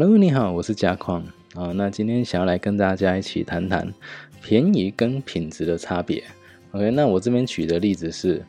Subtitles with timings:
[0.00, 1.24] Hello，你好，我是嘉矿
[1.56, 1.72] 啊。
[1.74, 3.92] 那今天想要来跟大家一起谈谈
[4.40, 6.22] 便宜跟品质的差别。
[6.70, 8.40] OK，那我这边举的例子是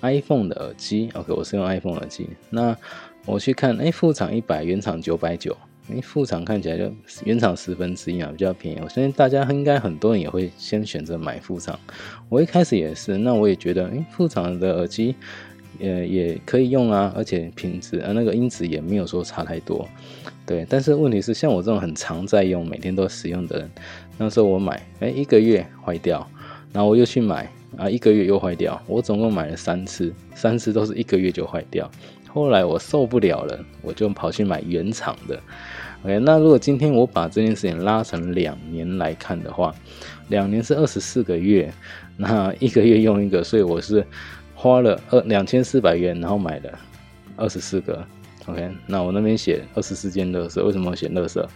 [0.00, 1.08] iPhone 的耳机。
[1.14, 2.28] OK，我是用 iPhone 耳机。
[2.50, 2.76] 那
[3.24, 5.56] 我去看，哎，副厂一百，原厂九百九。
[5.88, 6.92] 哎，副厂看起来就
[7.24, 8.80] 原厂十分之一啊，比较便宜。
[8.82, 11.78] 我相信大家应该很多人也会先选择买副厂。
[12.28, 15.14] 我一开始也是，那我也觉得，哎，副厂的耳机。
[15.78, 19.88] 也也可以用啊，而且品质啊那个音质也没有说差太多，
[20.44, 20.66] 对。
[20.68, 23.70] 但是问题是，像我这种很常在用、每天都使用的人，
[24.18, 26.26] 那时候我买，哎，一个月坏掉，
[26.72, 31.90] 然后我又去买，啊，一个月又坏掉，我总共买了三次，三次都是一个月就坏掉。
[32.28, 35.40] 后来我受不了了，我就跑去买原厂的。
[36.02, 39.74] OK，那如果今天我把这件事情拉成两年来看的话，
[40.28, 41.72] 两年是二十四个月，
[42.16, 44.04] 那一个月用一个，所以我是。
[44.56, 46.78] 花了二两千四百元，然后买了
[47.36, 48.04] 二十四个
[48.46, 48.68] ，OK。
[48.86, 51.48] 那我那边写二十四件乐色，为什么写乐色？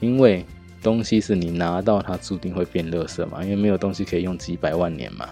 [0.00, 0.44] 因为
[0.82, 5.28] 东西是你拿到它注定会变乐色嘛，因为没有东西可以用几百万年嘛。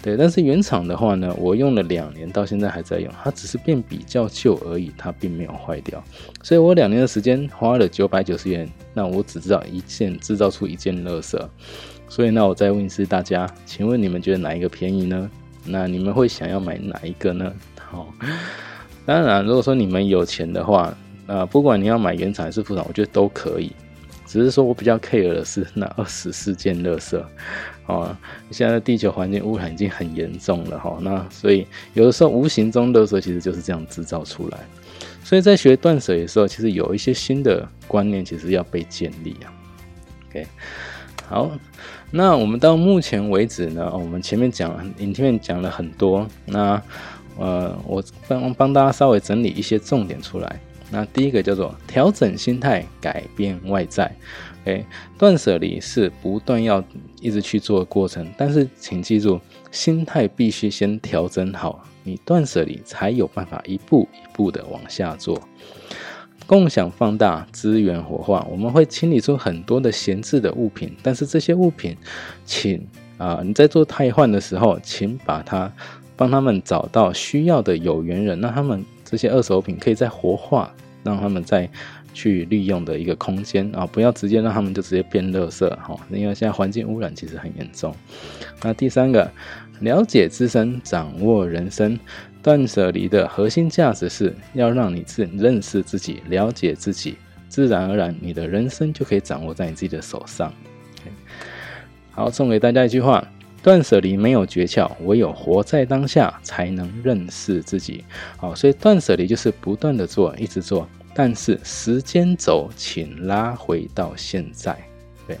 [0.00, 6.02] 对，但是原厂的话呢，我用了两年，到现在还在用，它只是变比较旧而已，它并没有坏掉。
[6.42, 11.48] 所以我两年的时间花了九百九十元，那我只知道一件制造出一件乐色。
[12.08, 15.30] 所以那我再问一次大家，请问你们觉得哪一个便宜呢？
[15.64, 17.52] 那你们会想要买哪一个呢？
[17.90, 18.12] 好，
[19.06, 20.94] 当然，如果说你们有钱的话，
[21.26, 23.72] 啊，不管你要买原厂还是副厂，我觉得都可以。
[24.26, 27.22] 只是说我比较 care 的是 那二十四件垃圾，
[27.86, 28.18] 啊，
[28.50, 30.98] 现在地球环境污染已经很严重了哈。
[31.00, 34.58] 那所以有的时候无形中垃圾其实就是这样制造出来。
[35.22, 39.52] 所以在学断舍的时候，其实有一些新的观念其实要被建立啊。
[40.28, 40.46] OK。
[41.28, 41.50] 好，
[42.10, 46.80] 那我们到目前为止呢，我们前面讲影片讲了很多，那
[47.38, 50.60] 呃，我帮帮大家稍微整理一些重点出来。
[50.90, 54.10] 那第一个叫做调整心态，改变外在。
[55.18, 56.82] 断舍离是不断要
[57.20, 59.40] 一直去做的过程，但是请记住，
[59.70, 65.38] 心态必须先调整好，你断舍离才有办法一步一步的往下做。
[66.46, 71.96] 共享放大资源活化，我们会清理出很多的闲置的物品，但是这些物品，
[72.44, 75.72] 请啊你在做汰换的时候，请把它
[76.16, 80.70] 帮他们找到需要的有缘人，让他们这些二手品可以再活化，
[81.02, 81.68] 让他们再
[82.12, 87.94] 去利用的一个空间啊，不要直接让他们就直接变垃圾哈，因为现在环境污染其实很严重。
[88.62, 89.30] 那第三个，
[89.80, 91.98] 了解自身，掌握人生。
[92.44, 97.16] 断舍离的核心价值是要让你自认识自己、了解自己，
[97.48, 100.52] 自然而然，你的人生就可以掌握在你自己的手上。
[102.10, 103.26] 好，送给大家一句话：
[103.62, 108.04] 断舍离没有诀窍，唯有活在当下才能认识自己。
[108.36, 114.76] 好，所以断舍离就是不断的做，一直做，但是时间轴请拉回到现在。
[115.26, 115.38] 对，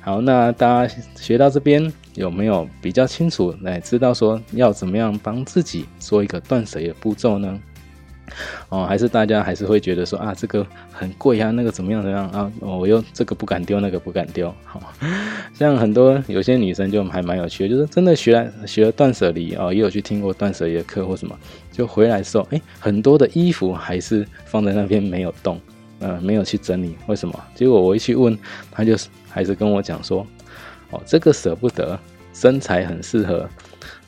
[0.00, 7.60] 好，那大家学到这边有没有比较清楚来知道说要怎么样帮自己做一个断舍的步骤呢？
[8.68, 12.52] 哦，还是大家还是会觉得说啊，这个很贵啊，那个怎么样怎么样啊？
[12.60, 14.54] 我又这个不敢丢，那个不敢丢。
[14.64, 14.80] 好，
[15.52, 21.36] 像很多有些女生就还蛮有趣的，就是真的学了学了断舍离哦，也有去听过断舍离的课或什么，
[21.72, 25.60] 就回来时候，哎，很多的衣服还是放在那边没有动。
[26.02, 27.38] 呃，没有去整理，为什么？
[27.54, 28.38] 结果我一去问，
[28.70, 28.96] 他就
[29.28, 30.26] 还是跟我讲说，
[30.90, 31.98] 哦，这个舍不得，
[32.32, 33.48] 身材很适合，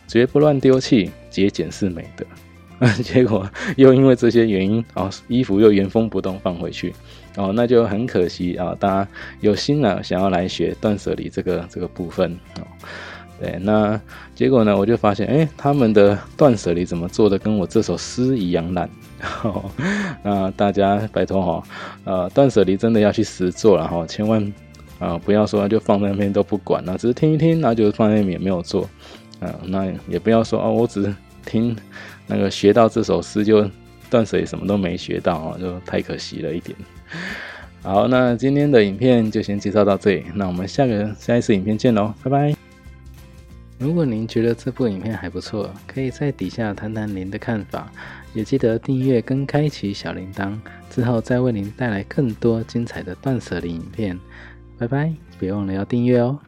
[0.06, 2.25] 绝不乱丢弃，节俭是美德。
[3.04, 6.93] 结果又因为这些原因，哦，衣服又原封不动放回去，
[7.37, 8.76] 哦，那就很可惜啊。
[8.81, 9.09] 大家
[9.41, 12.66] 有心了，想要来学断舍离这个这个部分，哦。
[13.41, 14.00] 对，那
[14.37, 14.76] 结果呢？
[14.76, 18.88] 我就发现，哎，他们的断舍离怎么做的，跟我这首诗一样烂。
[20.22, 21.62] 那大家拜托哈，
[22.04, 24.53] 呃，断舍离真的要去实做了哈，千万
[25.02, 28.88] 啊不要说就放在那边都不管了，只是听一听，那就放在那边也没有做。
[29.40, 31.12] 啊，那也不要说哦，我只是
[31.44, 31.76] 听
[32.28, 33.68] 那个学到这首诗就
[34.08, 36.78] 断舍什么都没学到啊，就太可惜了一点。
[37.82, 42.54] 好，那今天的影片就先介绍到这里，那我们下个下一次影片见喽，拜拜。
[43.78, 47.90] 如果您觉得这部影片还不错，可以在底下谈谈您的看法，
[48.32, 50.56] 也记得订阅跟开启小铃铛，
[50.88, 54.16] 之后再为您带来更多精彩的断舍离影片。
[54.82, 56.40] 拜拜，别忘了要订阅哦。